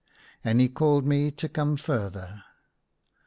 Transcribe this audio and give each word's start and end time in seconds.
And 0.43 0.59
he 0.59 0.67
called 0.67 1.05
me 1.05 1.29
to 1.29 1.47
come 1.47 1.77
further. 1.77 2.43